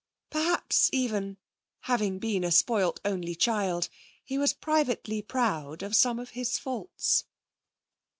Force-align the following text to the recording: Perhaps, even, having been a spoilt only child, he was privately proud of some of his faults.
Perhaps, 0.31 0.89
even, 0.91 1.37
having 1.81 2.17
been 2.17 2.43
a 2.43 2.51
spoilt 2.51 2.99
only 3.05 3.35
child, 3.35 3.87
he 4.23 4.35
was 4.35 4.51
privately 4.51 5.21
proud 5.21 5.83
of 5.83 5.95
some 5.95 6.17
of 6.17 6.31
his 6.31 6.57
faults. 6.57 7.25